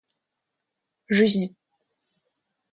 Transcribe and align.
жизни 1.17 1.53